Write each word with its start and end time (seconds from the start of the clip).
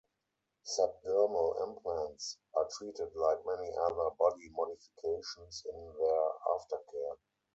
Subdermal 0.65 1.61
implants 1.61 2.39
are 2.55 2.67
treated 2.75 3.11
like 3.13 3.37
many 3.45 3.71
other 3.77 4.09
body 4.17 4.49
modifications 4.49 5.63
in 5.71 5.93
their 5.99 6.31
aftercare. 6.55 7.17